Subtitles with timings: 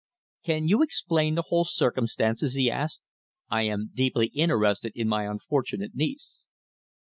[0.43, 3.03] "Can you explain the whole circumstances?" he asked.
[3.51, 6.43] "I am deeply interested in my unfortunate niece."